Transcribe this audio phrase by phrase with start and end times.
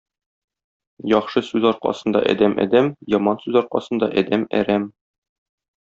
[1.11, 4.93] Яхшы сүз аркасында адәм— адәм, яман сүз аркасында адәм— әрәм.